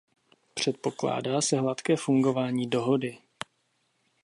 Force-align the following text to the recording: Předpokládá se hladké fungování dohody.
Předpokládá 0.53 1.41
se 1.41 1.59
hladké 1.59 1.95
fungování 1.97 2.69
dohody. 2.69 3.17